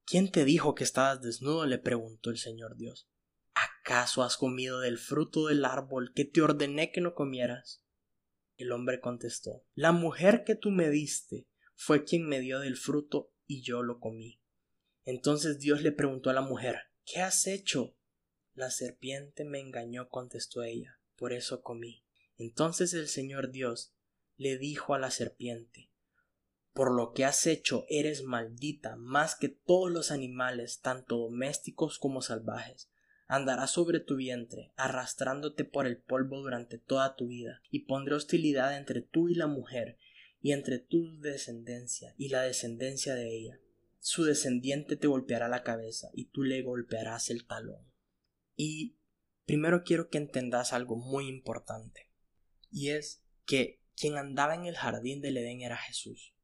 ¿Quién 0.04 0.30
te 0.30 0.44
dijo 0.44 0.76
que 0.76 0.84
estabas 0.84 1.20
desnudo? 1.20 1.66
le 1.66 1.78
preguntó 1.78 2.30
el 2.30 2.38
Señor 2.38 2.76
Dios. 2.76 3.10
¿Acaso 3.52 4.22
has 4.22 4.36
comido 4.36 4.78
del 4.78 4.98
fruto 4.98 5.48
del 5.48 5.64
árbol 5.64 6.12
que 6.14 6.24
te 6.24 6.40
ordené 6.40 6.92
que 6.92 7.00
no 7.00 7.16
comieras? 7.16 7.82
El 8.60 8.72
hombre 8.72 9.00
contestó 9.00 9.64
La 9.74 9.90
mujer 9.90 10.44
que 10.44 10.54
tú 10.54 10.70
me 10.70 10.90
diste 10.90 11.48
fue 11.74 12.04
quien 12.04 12.28
me 12.28 12.40
dio 12.40 12.60
del 12.60 12.76
fruto 12.76 13.32
y 13.46 13.62
yo 13.62 13.82
lo 13.82 14.00
comí. 14.00 14.38
Entonces 15.06 15.58
Dios 15.60 15.80
le 15.80 15.92
preguntó 15.92 16.28
a 16.28 16.34
la 16.34 16.42
mujer 16.42 16.76
¿Qué 17.06 17.20
has 17.20 17.46
hecho? 17.46 17.96
La 18.52 18.70
serpiente 18.70 19.46
me 19.46 19.60
engañó, 19.60 20.10
contestó 20.10 20.62
ella, 20.62 21.00
por 21.16 21.32
eso 21.32 21.62
comí. 21.62 22.04
Entonces 22.36 22.92
el 22.92 23.08
Señor 23.08 23.50
Dios 23.50 23.94
le 24.36 24.58
dijo 24.58 24.92
a 24.92 24.98
la 24.98 25.10
serpiente 25.10 25.90
Por 26.74 26.94
lo 26.94 27.14
que 27.14 27.24
has 27.24 27.46
hecho 27.46 27.86
eres 27.88 28.24
maldita 28.24 28.96
más 28.96 29.36
que 29.36 29.48
todos 29.48 29.90
los 29.90 30.10
animales, 30.10 30.82
tanto 30.82 31.16
domésticos 31.16 31.98
como 31.98 32.20
salvajes. 32.20 32.90
Andarás 33.30 33.70
sobre 33.70 34.00
tu 34.00 34.16
vientre, 34.16 34.72
arrastrándote 34.76 35.64
por 35.64 35.86
el 35.86 35.98
polvo 35.98 36.40
durante 36.40 36.78
toda 36.78 37.14
tu 37.16 37.28
vida, 37.28 37.62
y 37.70 37.80
pondré 37.86 38.14
hostilidad 38.14 38.76
entre 38.76 39.02
tú 39.02 39.28
y 39.28 39.34
la 39.34 39.46
mujer, 39.46 39.98
y 40.40 40.52
entre 40.52 40.78
tu 40.78 41.18
descendencia 41.20 42.14
y 42.16 42.28
la 42.28 42.42
descendencia 42.42 43.14
de 43.14 43.36
ella 43.36 43.60
su 44.00 44.24
descendiente 44.24 44.96
te 44.96 45.06
golpeará 45.06 45.48
la 45.48 45.62
cabeza 45.62 46.08
y 46.14 46.30
tú 46.30 46.42
le 46.42 46.62
golpearás 46.62 47.28
el 47.28 47.46
talón. 47.46 47.86
Y 48.56 48.96
primero 49.44 49.84
quiero 49.84 50.08
que 50.08 50.18
entendas 50.18 50.72
algo 50.72 50.96
muy 50.96 51.28
importante, 51.28 52.10
y 52.70 52.90
es 52.90 53.22
que 53.44 53.82
quien 53.94 54.16
andaba 54.16 54.54
en 54.54 54.64
el 54.64 54.76
jardín 54.76 55.20
del 55.20 55.36
Edén 55.36 55.60
era 55.60 55.76
Jesús. 55.76 56.34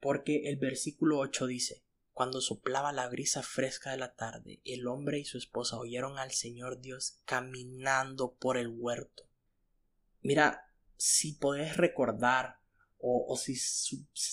Porque 0.00 0.48
el 0.48 0.56
versículo 0.56 1.18
8 1.18 1.46
dice, 1.46 1.84
cuando 2.16 2.40
soplaba 2.40 2.94
la 2.94 3.10
brisa 3.10 3.42
fresca 3.42 3.90
de 3.90 3.98
la 3.98 4.14
tarde, 4.14 4.62
el 4.64 4.86
hombre 4.86 5.18
y 5.18 5.26
su 5.26 5.36
esposa 5.36 5.76
oyeron 5.76 6.18
al 6.18 6.30
Señor 6.30 6.80
Dios 6.80 7.20
caminando 7.26 8.36
por 8.36 8.56
el 8.56 8.68
huerto. 8.68 9.24
Mira, 10.22 10.72
si 10.96 11.34
podés 11.34 11.76
recordar, 11.76 12.62
o, 12.96 13.26
o 13.28 13.36
si 13.36 13.54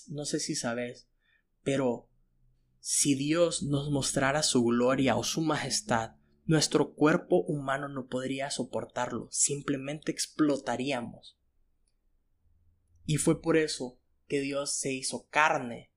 no 0.08 0.24
sé 0.24 0.40
si 0.40 0.56
sabes, 0.56 1.10
pero 1.62 2.10
si 2.80 3.16
Dios 3.16 3.64
nos 3.64 3.92
mostrara 3.92 4.44
su 4.44 4.64
gloria 4.64 5.18
o 5.18 5.26
su 5.26 5.42
majestad, 5.42 6.16
nuestro 6.46 6.94
cuerpo 6.94 7.42
humano 7.42 7.90
no 7.90 8.08
podría 8.08 8.50
soportarlo, 8.50 9.28
simplemente 9.30 10.10
explotaríamos. 10.10 11.38
Y 13.06 13.18
fue 13.18 13.42
por 13.42 13.58
eso 13.58 14.00
que 14.30 14.40
Dios 14.40 14.72
se 14.72 14.94
hizo 14.94 15.28
carne 15.28 15.93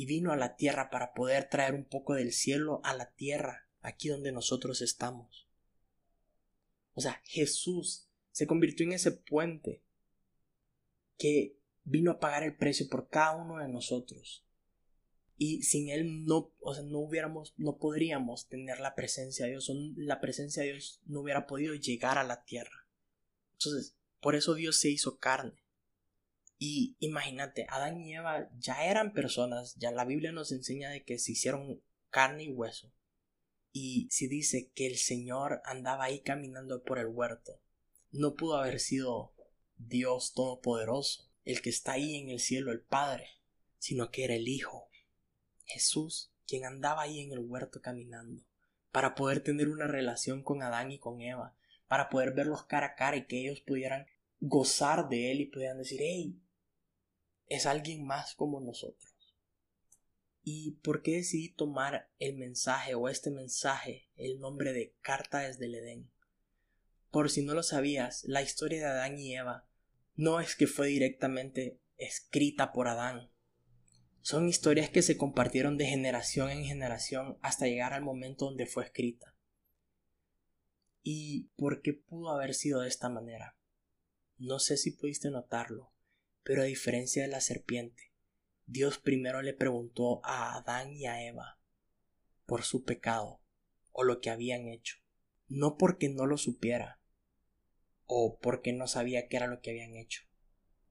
y 0.00 0.06
vino 0.06 0.32
a 0.32 0.36
la 0.36 0.56
tierra 0.56 0.88
para 0.88 1.12
poder 1.12 1.50
traer 1.50 1.74
un 1.74 1.84
poco 1.84 2.14
del 2.14 2.32
cielo 2.32 2.80
a 2.84 2.94
la 2.94 3.12
tierra, 3.12 3.68
aquí 3.82 4.08
donde 4.08 4.32
nosotros 4.32 4.80
estamos. 4.80 5.46
O 6.94 7.02
sea, 7.02 7.20
Jesús 7.26 8.08
se 8.30 8.46
convirtió 8.46 8.86
en 8.86 8.92
ese 8.92 9.10
puente 9.10 9.84
que 11.18 11.58
vino 11.84 12.12
a 12.12 12.18
pagar 12.18 12.44
el 12.44 12.56
precio 12.56 12.88
por 12.88 13.10
cada 13.10 13.36
uno 13.36 13.58
de 13.58 13.68
nosotros 13.68 14.46
y 15.36 15.64
sin 15.64 15.90
él 15.90 16.24
no, 16.24 16.50
o 16.60 16.74
sea, 16.74 16.82
no 16.82 17.00
hubiéramos, 17.00 17.52
no 17.58 17.76
podríamos 17.76 18.48
tener 18.48 18.80
la 18.80 18.94
presencia 18.94 19.44
de 19.44 19.50
Dios, 19.50 19.70
la 19.96 20.18
presencia 20.18 20.62
de 20.62 20.70
Dios 20.70 21.02
no 21.04 21.20
hubiera 21.20 21.46
podido 21.46 21.74
llegar 21.74 22.16
a 22.16 22.24
la 22.24 22.42
tierra. 22.42 22.88
Entonces, 23.52 23.98
por 24.22 24.34
eso 24.34 24.54
Dios 24.54 24.80
se 24.80 24.88
hizo 24.88 25.18
carne. 25.18 25.62
Y 26.62 26.94
imagínate, 26.98 27.66
Adán 27.70 28.02
y 28.02 28.14
Eva 28.14 28.50
ya 28.58 28.84
eran 28.84 29.14
personas, 29.14 29.76
ya 29.76 29.90
la 29.92 30.04
Biblia 30.04 30.30
nos 30.30 30.52
enseña 30.52 30.90
de 30.90 31.04
que 31.04 31.18
se 31.18 31.32
hicieron 31.32 31.82
carne 32.10 32.44
y 32.44 32.50
hueso. 32.50 32.92
Y 33.72 34.08
si 34.10 34.28
dice 34.28 34.70
que 34.74 34.86
el 34.86 34.98
Señor 34.98 35.62
andaba 35.64 36.04
ahí 36.04 36.20
caminando 36.20 36.84
por 36.84 36.98
el 36.98 37.06
huerto, 37.06 37.62
no 38.10 38.34
pudo 38.34 38.58
haber 38.58 38.78
sido 38.78 39.32
Dios 39.78 40.34
Todopoderoso, 40.34 41.32
el 41.46 41.62
que 41.62 41.70
está 41.70 41.92
ahí 41.92 42.16
en 42.16 42.28
el 42.28 42.40
cielo, 42.40 42.72
el 42.72 42.82
Padre, 42.82 43.26
sino 43.78 44.10
que 44.10 44.24
era 44.24 44.34
el 44.34 44.46
Hijo, 44.46 44.90
Jesús, 45.64 46.30
quien 46.46 46.66
andaba 46.66 47.00
ahí 47.00 47.20
en 47.20 47.32
el 47.32 47.38
huerto 47.38 47.80
caminando, 47.80 48.42
para 48.92 49.14
poder 49.14 49.40
tener 49.40 49.70
una 49.70 49.86
relación 49.86 50.42
con 50.42 50.62
Adán 50.62 50.92
y 50.92 50.98
con 50.98 51.22
Eva, 51.22 51.56
para 51.88 52.10
poder 52.10 52.34
verlos 52.34 52.66
cara 52.66 52.88
a 52.88 52.94
cara 52.96 53.16
y 53.16 53.26
que 53.26 53.40
ellos 53.40 53.62
pudieran 53.62 54.04
gozar 54.40 55.08
de 55.08 55.32
él 55.32 55.40
y 55.40 55.46
pudieran 55.46 55.78
decir, 55.78 56.00
hey, 56.02 56.38
es 57.50 57.66
alguien 57.66 58.06
más 58.06 58.34
como 58.34 58.60
nosotros. 58.60 59.14
¿Y 60.42 60.78
por 60.82 61.02
qué 61.02 61.16
decidí 61.16 61.50
tomar 61.50 62.10
el 62.18 62.36
mensaje 62.36 62.94
o 62.94 63.10
este 63.10 63.30
mensaje, 63.30 64.08
el 64.16 64.40
nombre 64.40 64.72
de 64.72 64.94
Carta 65.02 65.40
desde 65.40 65.66
el 65.66 65.74
Edén? 65.74 66.10
Por 67.10 67.28
si 67.28 67.42
no 67.42 67.52
lo 67.52 67.62
sabías, 67.62 68.24
la 68.24 68.40
historia 68.40 68.80
de 68.80 68.86
Adán 68.86 69.18
y 69.18 69.36
Eva 69.36 69.68
no 70.14 70.40
es 70.40 70.56
que 70.56 70.66
fue 70.66 70.88
directamente 70.88 71.78
escrita 71.98 72.72
por 72.72 72.88
Adán, 72.88 73.30
son 74.22 74.48
historias 74.48 74.90
que 74.90 75.02
se 75.02 75.16
compartieron 75.16 75.78
de 75.78 75.86
generación 75.86 76.50
en 76.50 76.64
generación 76.64 77.38
hasta 77.40 77.66
llegar 77.66 77.94
al 77.94 78.02
momento 78.02 78.44
donde 78.44 78.66
fue 78.66 78.84
escrita. 78.84 79.34
¿Y 81.02 81.48
por 81.56 81.80
qué 81.80 81.94
pudo 81.94 82.30
haber 82.30 82.54
sido 82.54 82.80
de 82.80 82.88
esta 82.88 83.08
manera? 83.08 83.56
No 84.36 84.58
sé 84.58 84.76
si 84.76 84.90
pudiste 84.90 85.30
notarlo, 85.30 85.89
pero 86.42 86.62
a 86.62 86.66
diferencia 86.66 87.22
de 87.22 87.28
la 87.28 87.40
serpiente, 87.40 88.12
Dios 88.66 88.98
primero 88.98 89.42
le 89.42 89.54
preguntó 89.54 90.24
a 90.24 90.56
Adán 90.56 90.92
y 90.92 91.06
a 91.06 91.26
Eva 91.26 91.60
por 92.46 92.62
su 92.62 92.84
pecado 92.84 93.40
o 93.92 94.04
lo 94.04 94.20
que 94.20 94.30
habían 94.30 94.68
hecho, 94.68 94.96
no 95.48 95.76
porque 95.76 96.08
no 96.08 96.26
lo 96.26 96.36
supiera 96.36 97.00
o 98.06 98.38
porque 98.40 98.72
no 98.72 98.86
sabía 98.86 99.28
qué 99.28 99.36
era 99.36 99.46
lo 99.46 99.60
que 99.60 99.70
habían 99.70 99.96
hecho, 99.96 100.22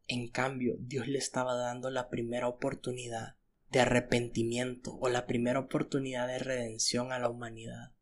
en 0.09 0.27
cambio, 0.27 0.75
Dios 0.79 1.07
le 1.07 1.19
estaba 1.19 1.53
dando 1.53 1.91
la 1.91 2.09
primera 2.09 2.47
oportunidad 2.47 3.35
de 3.69 3.81
arrepentimiento 3.81 4.97
o 4.99 5.07
la 5.07 5.27
primera 5.27 5.59
oportunidad 5.59 6.27
de 6.27 6.39
redención 6.39 7.11
a 7.11 7.19
la 7.19 7.29
humanidad. 7.29 7.93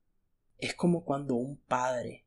Es 0.58 0.74
como 0.74 1.04
cuando 1.04 1.36
un 1.36 1.58
padre 1.58 2.26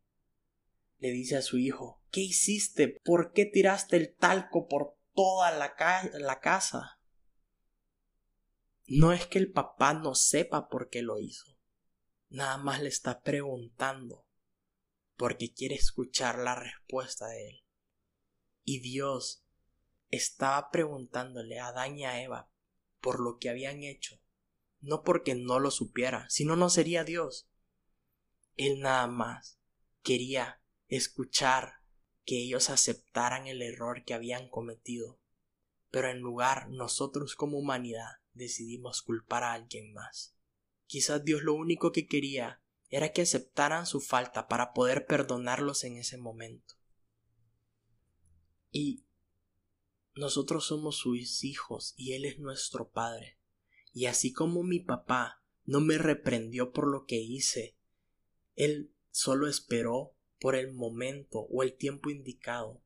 le 0.99 1.11
dice 1.11 1.39
a 1.39 1.43
su 1.43 1.57
hijo, 1.57 2.03
¿qué 2.11 2.21
hiciste? 2.21 3.01
¿Por 3.03 3.33
qué 3.33 3.47
tiraste 3.47 3.97
el 3.97 4.15
talco 4.15 4.69
por 4.69 4.99
toda 5.21 5.51
la, 5.53 6.41
casa? 6.41 6.99
No 8.87 9.13
es 9.13 9.27
que 9.27 9.39
el 9.39 9.53
papá 9.53 9.93
no 9.93 10.15
sepa 10.15 10.69
por 10.69 10.89
qué 10.89 11.03
lo 11.03 11.19
hizo, 11.19 11.59
nada 12.31 12.57
más 12.57 12.81
le 12.81 12.89
está 12.89 13.21
preguntando 13.21 14.27
porque 15.17 15.53
quiere 15.53 15.75
escuchar 15.75 16.39
la 16.39 16.55
respuesta 16.55 17.27
de 17.27 17.49
él. 17.51 17.65
Y 18.65 18.81
Dios 18.81 19.45
estaba 20.09 20.71
preguntándole 20.71 21.59
a 21.59 21.67
Adán 21.67 21.99
y 21.99 22.07
a 22.07 22.23
Eva 22.23 22.51
por 23.01 23.21
lo 23.21 23.37
que 23.37 23.51
habían 23.51 23.83
hecho, 23.83 24.23
no 24.81 25.03
porque 25.03 25.35
no 25.35 25.59
lo 25.59 25.71
supiera, 25.71 26.25
sino 26.31 26.57
no 26.57 26.71
sería 26.71 27.05
Dios. 27.05 27.47
Él 28.57 28.81
nada 28.81 29.07
más 29.07 29.59
quería 30.03 30.63
escuchar 30.89 31.80
que 32.31 32.39
ellos 32.39 32.71
aceptaran 32.71 33.49
el 33.49 33.61
error 33.61 34.05
que 34.05 34.15
habían 34.15 34.49
cometido, 34.49 35.19
pero 35.91 36.09
en 36.09 36.21
lugar 36.21 36.71
nosotros 36.71 37.35
como 37.35 37.59
humanidad 37.59 38.07
decidimos 38.35 39.03
culpar 39.03 39.43
a 39.43 39.53
alguien 39.53 39.93
más. 39.93 40.37
Quizás 40.87 41.25
Dios 41.25 41.43
lo 41.43 41.55
único 41.55 41.91
que 41.91 42.07
quería 42.07 42.63
era 42.89 43.13
que 43.13 43.23
aceptaran 43.23 43.85
su 43.85 44.01
falta 44.01 44.47
para 44.47 44.73
poder 44.75 45.07
perdonarlos 45.07 45.83
en 45.83 45.97
ese 45.97 46.19
momento. 46.19 46.77
Y 48.71 49.05
nosotros 50.15 50.69
somos 50.69 50.99
sus 50.99 51.43
hijos 51.43 51.95
y 51.97 52.13
Él 52.13 52.27
es 52.27 52.39
nuestro 52.39 52.93
Padre. 52.93 53.41
Y 53.93 54.07
así 54.07 54.33
como 54.33 54.63
mi 54.63 54.79
papá 54.79 55.43
no 55.65 55.81
me 55.81 55.99
reprendió 55.99 56.71
por 56.71 56.87
lo 56.87 57.07
que 57.07 57.17
hice, 57.17 57.77
Él 58.55 58.95
solo 59.11 59.49
esperó 59.49 60.15
por 60.41 60.57
el 60.57 60.73
momento 60.73 61.41
o 61.51 61.63
el 61.63 61.75
tiempo 61.75 62.11
indicado 62.11 62.83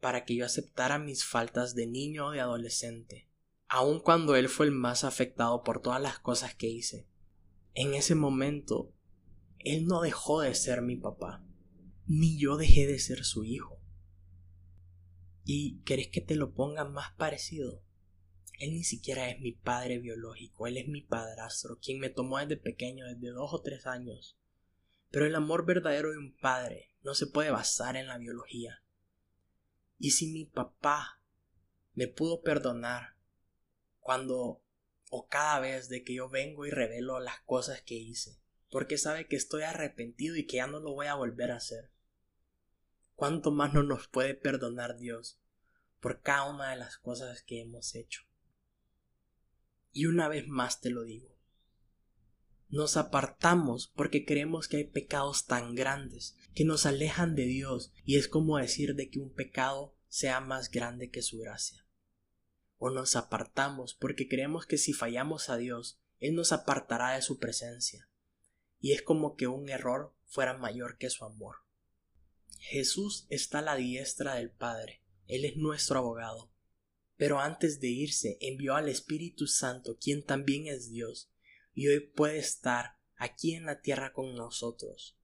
para 0.00 0.24
que 0.24 0.34
yo 0.36 0.44
aceptara 0.44 0.98
mis 0.98 1.24
faltas 1.24 1.74
de 1.74 1.86
niño 1.86 2.26
o 2.26 2.30
de 2.30 2.40
adolescente, 2.40 3.28
aun 3.68 4.00
cuando 4.00 4.36
Él 4.36 4.48
fue 4.48 4.66
el 4.66 4.72
más 4.72 5.04
afectado 5.04 5.62
por 5.62 5.80
todas 5.80 6.00
las 6.00 6.18
cosas 6.18 6.54
que 6.54 6.68
hice. 6.68 7.06
En 7.74 7.94
ese 7.94 8.14
momento, 8.14 8.92
Él 9.58 9.86
no 9.86 10.00
dejó 10.00 10.40
de 10.40 10.54
ser 10.54 10.82
mi 10.82 10.96
papá, 10.96 11.44
ni 12.06 12.38
yo 12.38 12.56
dejé 12.56 12.86
de 12.86 12.98
ser 12.98 13.24
su 13.24 13.44
hijo. 13.44 13.80
¿Y 15.44 15.80
querés 15.82 16.08
que 16.08 16.20
te 16.20 16.34
lo 16.34 16.54
ponga 16.54 16.84
más 16.84 17.12
parecido? 17.12 17.82
Él 18.58 18.72
ni 18.72 18.84
siquiera 18.84 19.30
es 19.30 19.40
mi 19.40 19.52
padre 19.52 19.98
biológico, 19.98 20.66
Él 20.66 20.76
es 20.76 20.88
mi 20.88 21.02
padrastro, 21.02 21.78
quien 21.78 21.98
me 21.98 22.08
tomó 22.08 22.38
desde 22.38 22.56
pequeño, 22.56 23.06
desde 23.06 23.30
dos 23.30 23.52
o 23.52 23.60
tres 23.60 23.86
años. 23.86 24.38
Pero 25.10 25.26
el 25.26 25.34
amor 25.34 25.66
verdadero 25.66 26.10
de 26.10 26.18
un 26.18 26.34
padre 26.36 26.90
no 27.06 27.14
se 27.14 27.28
puede 27.28 27.52
basar 27.52 27.94
en 27.94 28.08
la 28.08 28.18
biología. 28.18 28.82
Y 29.96 30.10
si 30.10 30.26
mi 30.26 30.44
papá 30.44 31.20
me 31.94 32.08
pudo 32.08 32.42
perdonar 32.42 33.14
cuando 34.00 34.60
o 35.10 35.28
cada 35.28 35.60
vez 35.60 35.88
de 35.88 36.02
que 36.02 36.14
yo 36.14 36.28
vengo 36.28 36.66
y 36.66 36.70
revelo 36.70 37.20
las 37.20 37.38
cosas 37.42 37.80
que 37.82 37.94
hice, 37.94 38.40
porque 38.72 38.98
sabe 38.98 39.28
que 39.28 39.36
estoy 39.36 39.62
arrepentido 39.62 40.34
y 40.34 40.46
que 40.46 40.56
ya 40.56 40.66
no 40.66 40.80
lo 40.80 40.94
voy 40.94 41.06
a 41.06 41.14
volver 41.14 41.52
a 41.52 41.58
hacer. 41.58 41.92
¿Cuánto 43.14 43.52
más 43.52 43.72
no 43.72 43.84
nos 43.84 44.08
puede 44.08 44.34
perdonar 44.34 44.96
Dios 44.98 45.38
por 46.00 46.22
cada 46.22 46.50
una 46.50 46.70
de 46.70 46.76
las 46.76 46.98
cosas 46.98 47.40
que 47.44 47.60
hemos 47.60 47.94
hecho? 47.94 48.22
Y 49.92 50.06
una 50.06 50.26
vez 50.26 50.48
más 50.48 50.80
te 50.80 50.90
lo 50.90 51.04
digo, 51.04 51.38
nos 52.68 52.96
apartamos 52.96 53.86
porque 53.94 54.24
creemos 54.24 54.66
que 54.66 54.78
hay 54.78 54.84
pecados 54.84 55.46
tan 55.46 55.76
grandes 55.76 56.36
que 56.56 56.64
nos 56.64 56.86
alejan 56.86 57.36
de 57.36 57.44
Dios 57.44 57.92
y 58.04 58.16
es 58.16 58.26
como 58.26 58.58
decir 58.58 58.96
de 58.96 59.08
que 59.08 59.20
un 59.20 59.32
pecado 59.32 59.94
sea 60.08 60.40
más 60.40 60.72
grande 60.72 61.10
que 61.10 61.22
su 61.22 61.38
gracia. 61.38 61.86
O 62.78 62.90
nos 62.90 63.14
apartamos 63.14 63.94
porque 63.94 64.26
creemos 64.26 64.66
que 64.66 64.76
si 64.76 64.92
fallamos 64.92 65.48
a 65.48 65.56
Dios, 65.56 66.00
Él 66.18 66.34
nos 66.34 66.50
apartará 66.50 67.14
de 67.14 67.22
su 67.22 67.38
presencia. 67.38 68.10
Y 68.80 68.90
es 68.90 69.02
como 69.02 69.36
que 69.36 69.46
un 69.46 69.68
error 69.68 70.16
fuera 70.24 70.58
mayor 70.58 70.98
que 70.98 71.10
su 71.10 71.24
amor. 71.24 71.58
Jesús 72.58 73.28
está 73.30 73.60
a 73.60 73.62
la 73.62 73.76
diestra 73.76 74.34
del 74.34 74.50
Padre. 74.50 75.04
Él 75.28 75.44
es 75.44 75.56
nuestro 75.56 76.00
abogado 76.00 76.50
pero 77.16 77.40
antes 77.40 77.80
de 77.80 77.88
irse 77.88 78.36
envió 78.40 78.74
al 78.74 78.88
Espíritu 78.88 79.46
Santo, 79.46 79.96
quien 79.98 80.22
también 80.24 80.66
es 80.66 80.90
Dios, 80.90 81.30
y 81.72 81.88
hoy 81.88 82.00
puede 82.00 82.38
estar 82.38 82.98
aquí 83.16 83.54
en 83.54 83.64
la 83.64 83.80
tierra 83.80 84.12
con 84.12 84.34
nosotros, 84.34 85.15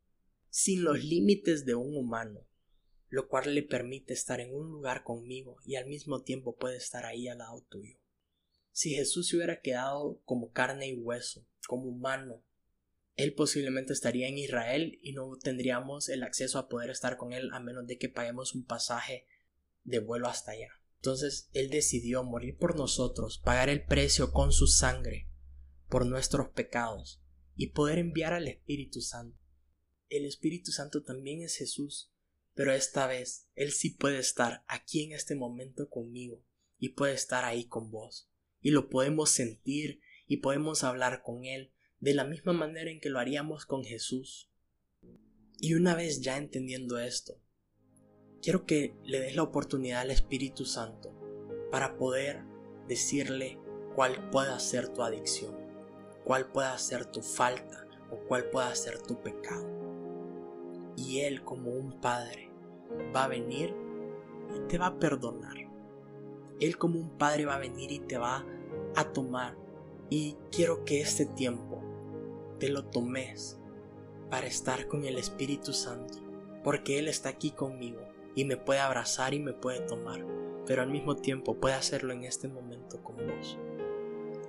sin 0.52 0.84
los 0.84 1.02
límites 1.02 1.64
de 1.64 1.74
un 1.74 1.96
humano, 1.96 2.46
lo 3.08 3.26
cual 3.26 3.54
le 3.54 3.62
permite 3.62 4.12
estar 4.12 4.38
en 4.38 4.54
un 4.54 4.68
lugar 4.68 5.02
conmigo 5.02 5.56
y 5.64 5.76
al 5.76 5.86
mismo 5.86 6.20
tiempo 6.20 6.56
puede 6.56 6.76
estar 6.76 7.06
ahí 7.06 7.26
al 7.26 7.38
lado 7.38 7.64
tuyo. 7.70 7.96
Si 8.70 8.94
Jesús 8.94 9.28
se 9.28 9.36
hubiera 9.36 9.62
quedado 9.62 10.20
como 10.26 10.52
carne 10.52 10.88
y 10.88 10.94
hueso, 10.94 11.46
como 11.66 11.84
humano, 11.84 12.44
él 13.16 13.32
posiblemente 13.32 13.94
estaría 13.94 14.28
en 14.28 14.36
Israel 14.36 14.98
y 15.02 15.12
no 15.12 15.38
tendríamos 15.38 16.10
el 16.10 16.22
acceso 16.22 16.58
a 16.58 16.68
poder 16.68 16.90
estar 16.90 17.16
con 17.16 17.32
él 17.32 17.48
a 17.54 17.58
menos 17.58 17.86
de 17.86 17.96
que 17.96 18.10
paguemos 18.10 18.54
un 18.54 18.66
pasaje 18.66 19.26
de 19.84 20.00
vuelo 20.00 20.28
hasta 20.28 20.52
allá. 20.52 20.68
Entonces 20.96 21.48
Él 21.54 21.70
decidió 21.70 22.24
morir 22.24 22.58
por 22.58 22.76
nosotros, 22.76 23.38
pagar 23.38 23.70
el 23.70 23.86
precio 23.86 24.32
con 24.32 24.52
su 24.52 24.66
sangre 24.66 25.30
por 25.88 26.04
nuestros 26.04 26.50
pecados 26.50 27.22
y 27.56 27.68
poder 27.68 27.98
enviar 27.98 28.34
al 28.34 28.48
Espíritu 28.48 29.00
Santo. 29.00 29.41
El 30.12 30.26
Espíritu 30.26 30.72
Santo 30.72 31.02
también 31.02 31.40
es 31.40 31.56
Jesús, 31.56 32.12
pero 32.52 32.74
esta 32.74 33.06
vez 33.06 33.48
Él 33.54 33.72
sí 33.72 33.88
puede 33.88 34.18
estar 34.18 34.62
aquí 34.68 35.04
en 35.04 35.12
este 35.12 35.34
momento 35.34 35.88
conmigo 35.88 36.44
y 36.78 36.90
puede 36.90 37.14
estar 37.14 37.46
ahí 37.46 37.64
con 37.64 37.90
vos. 37.90 38.28
Y 38.60 38.72
lo 38.72 38.90
podemos 38.90 39.30
sentir 39.30 40.02
y 40.26 40.36
podemos 40.36 40.84
hablar 40.84 41.22
con 41.22 41.46
Él 41.46 41.72
de 41.98 42.12
la 42.12 42.24
misma 42.24 42.52
manera 42.52 42.90
en 42.90 43.00
que 43.00 43.08
lo 43.08 43.20
haríamos 43.20 43.64
con 43.64 43.84
Jesús. 43.84 44.50
Y 45.58 45.72
una 45.72 45.94
vez 45.94 46.20
ya 46.20 46.36
entendiendo 46.36 46.98
esto, 46.98 47.40
quiero 48.42 48.66
que 48.66 48.94
le 49.04 49.18
des 49.18 49.34
la 49.34 49.44
oportunidad 49.44 50.02
al 50.02 50.10
Espíritu 50.10 50.66
Santo 50.66 51.18
para 51.70 51.96
poder 51.96 52.42
decirle 52.86 53.58
cuál 53.94 54.28
pueda 54.28 54.60
ser 54.60 54.88
tu 54.88 55.02
adicción, 55.02 55.56
cuál 56.22 56.52
pueda 56.52 56.76
ser 56.76 57.06
tu 57.06 57.22
falta 57.22 57.88
o 58.10 58.18
cuál 58.28 58.50
pueda 58.50 58.74
ser 58.74 59.00
tu 59.00 59.22
pecado. 59.22 59.71
Y 60.96 61.20
Él 61.20 61.42
como 61.44 61.70
un 61.70 62.00
Padre 62.00 62.50
va 63.14 63.24
a 63.24 63.28
venir 63.28 63.74
y 64.54 64.60
te 64.68 64.78
va 64.78 64.86
a 64.86 64.98
perdonar. 64.98 65.56
Él 66.60 66.78
como 66.78 66.98
un 66.98 67.10
Padre 67.18 67.46
va 67.46 67.56
a 67.56 67.60
venir 67.60 67.90
y 67.92 68.00
te 68.00 68.18
va 68.18 68.44
a 68.94 69.04
tomar. 69.12 69.56
Y 70.10 70.36
quiero 70.50 70.84
que 70.84 71.00
este 71.00 71.26
tiempo 71.26 71.82
te 72.58 72.68
lo 72.68 72.84
tomes 72.84 73.58
para 74.30 74.46
estar 74.46 74.86
con 74.86 75.04
el 75.04 75.18
Espíritu 75.18 75.72
Santo, 75.72 76.18
porque 76.62 76.98
Él 76.98 77.08
está 77.08 77.30
aquí 77.30 77.50
conmigo 77.50 78.00
y 78.34 78.44
me 78.44 78.56
puede 78.56 78.80
abrazar 78.80 79.34
y 79.34 79.40
me 79.40 79.52
puede 79.52 79.80
tomar, 79.80 80.24
pero 80.66 80.82
al 80.82 80.90
mismo 80.90 81.16
tiempo 81.16 81.56
puede 81.56 81.74
hacerlo 81.74 82.12
en 82.12 82.24
este 82.24 82.48
momento 82.48 83.02
con 83.02 83.16
vos. 83.16 83.58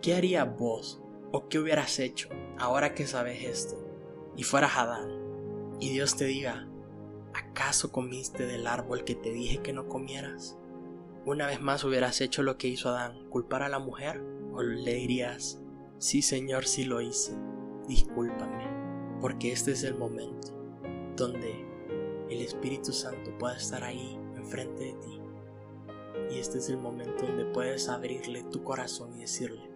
¿Qué 0.01 0.13
haría 0.13 0.43
vos 0.45 1.01
o 1.31 1.47
qué 1.47 1.59
hubieras 1.59 1.99
hecho 1.99 2.29
ahora 2.57 2.93
que 2.93 3.07
sabes 3.07 3.43
esto 3.43 3.75
y 4.35 4.43
fueras 4.43 4.77
Adán 4.77 5.22
y 5.79 5.89
Dios 5.89 6.15
te 6.15 6.25
diga, 6.25 6.67
¿acaso 7.33 7.91
comiste 7.91 8.45
del 8.45 8.67
árbol 8.67 9.03
que 9.03 9.15
te 9.15 9.31
dije 9.31 9.61
que 9.61 9.73
no 9.73 9.87
comieras? 9.87 10.57
Una 11.25 11.47
vez 11.47 11.61
más 11.61 11.83
hubieras 11.83 12.21
hecho 12.21 12.43
lo 12.43 12.57
que 12.57 12.67
hizo 12.67 12.89
Adán, 12.89 13.29
culpar 13.29 13.63
a 13.63 13.69
la 13.69 13.79
mujer 13.79 14.21
o 14.53 14.61
le 14.61 14.93
dirías, 14.95 15.61
sí 15.97 16.21
Señor, 16.21 16.65
sí 16.65 16.83
lo 16.83 17.01
hice, 17.01 17.33
discúlpame, 17.87 18.67
porque 19.21 19.51
este 19.51 19.71
es 19.71 19.83
el 19.83 19.95
momento 19.95 20.49
donde 21.15 21.65
el 22.29 22.41
Espíritu 22.41 22.91
Santo 22.91 23.37
pueda 23.37 23.55
estar 23.55 23.83
ahí 23.83 24.19
enfrente 24.35 24.83
de 24.83 24.93
ti. 24.93 25.21
Y 26.31 26.39
este 26.39 26.57
es 26.57 26.69
el 26.69 26.77
momento 26.77 27.25
donde 27.25 27.45
puedes 27.45 27.89
abrirle 27.89 28.43
tu 28.43 28.63
corazón 28.63 29.13
y 29.15 29.21
decirle, 29.21 29.69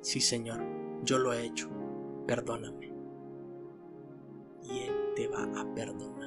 sí 0.00 0.20
Señor, 0.20 0.60
yo 1.02 1.18
lo 1.18 1.32
he 1.32 1.44
hecho, 1.44 1.68
perdóname. 2.26 2.94
Y 4.62 4.78
Él 4.78 4.93
te 5.14 5.28
va 5.28 5.44
a 5.60 5.64
perdonar. 5.74 6.23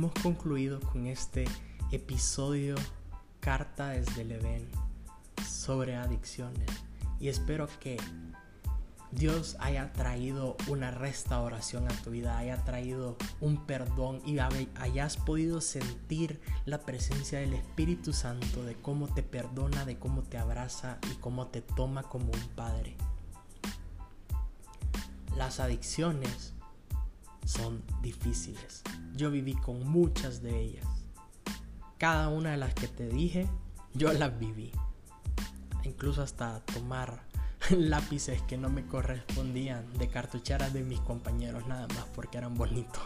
Hemos 0.00 0.14
concluido 0.22 0.80
con 0.80 1.06
este 1.06 1.44
episodio 1.92 2.74
Carta 3.38 3.90
desde 3.90 4.22
el 4.22 4.66
sobre 5.46 5.94
adicciones 5.94 6.70
y 7.20 7.28
espero 7.28 7.68
que 7.80 7.98
Dios 9.12 9.58
haya 9.60 9.92
traído 9.92 10.56
una 10.68 10.90
restauración 10.90 11.86
a 11.86 11.94
tu 12.02 12.12
vida, 12.12 12.38
haya 12.38 12.64
traído 12.64 13.18
un 13.42 13.66
perdón 13.66 14.22
y 14.24 14.38
hayas 14.38 15.18
podido 15.18 15.60
sentir 15.60 16.40
la 16.64 16.80
presencia 16.80 17.38
del 17.38 17.52
Espíritu 17.52 18.14
Santo 18.14 18.64
de 18.64 18.76
cómo 18.76 19.06
te 19.06 19.22
perdona, 19.22 19.84
de 19.84 19.98
cómo 19.98 20.22
te 20.22 20.38
abraza 20.38 20.96
y 21.12 21.16
cómo 21.16 21.48
te 21.48 21.60
toma 21.60 22.04
como 22.04 22.32
un 22.32 22.48
padre. 22.56 22.96
Las 25.36 25.60
adicciones 25.60 26.54
son 27.50 27.82
difíciles. 28.00 28.82
Yo 29.16 29.30
viví 29.30 29.54
con 29.54 29.86
muchas 29.88 30.40
de 30.40 30.60
ellas. 30.60 30.86
Cada 31.98 32.28
una 32.28 32.52
de 32.52 32.56
las 32.56 32.74
que 32.74 32.86
te 32.86 33.08
dije, 33.08 33.48
yo 33.92 34.12
las 34.12 34.38
viví. 34.38 34.72
Incluso 35.82 36.22
hasta 36.22 36.60
tomar 36.60 37.24
lápices 37.70 38.40
que 38.42 38.56
no 38.56 38.70
me 38.70 38.86
correspondían 38.86 39.92
de 39.98 40.08
cartucheras 40.08 40.72
de 40.72 40.84
mis 40.84 41.00
compañeros 41.00 41.66
nada 41.66 41.88
más 41.88 42.04
porque 42.14 42.38
eran 42.38 42.54
bonitos. 42.54 43.02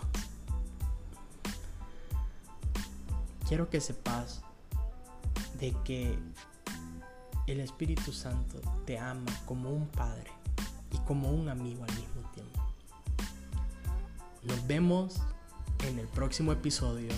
Quiero 3.48 3.70
que 3.70 3.80
sepas 3.80 4.42
de 5.59 5.74
que 5.85 6.18
el 7.46 7.61
Espíritu 7.61 8.12
Santo 8.12 8.61
te 8.85 8.98
ama 8.98 9.33
como 9.46 9.70
un 9.70 9.88
padre 9.88 10.30
y 10.90 10.98
como 10.98 11.30
un 11.30 11.48
amigo 11.48 11.85
al 11.85 11.94
mismo 11.94 12.30
tiempo. 12.33 12.53
Nos 14.44 14.66
vemos 14.66 15.16
en 15.88 15.98
el 15.98 16.07
próximo 16.07 16.52
episodio 16.52 17.09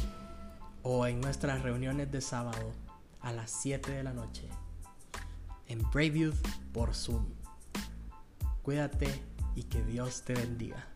o 0.83 1.07
en 1.07 1.21
nuestras 1.21 1.63
reuniones 1.63 2.11
de 2.13 2.21
sábado 2.21 2.73
a 3.21 3.33
las 3.33 3.51
7 3.51 3.91
de 3.91 4.05
la 4.05 4.13
noche 4.13 4.49
en 5.67 5.83
Brave 5.91 6.33
por 6.73 6.95
Zoom. 6.95 7.27
Cuídate 8.63 9.09
y 9.57 9.65
que 9.65 9.83
Dios 9.85 10.23
te 10.23 10.35
bendiga. 10.35 10.96